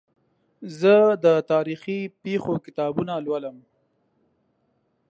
زه 0.79 0.95
د 1.23 1.25
تاریخي 1.51 1.99
پېښو 2.23 2.53
کتابونه 2.65 3.13
لولم. 3.25 3.57